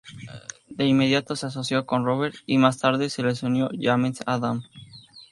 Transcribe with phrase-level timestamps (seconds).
[0.67, 4.63] De inmediato se asoció con Robert, y más tarde se les unió James Adam.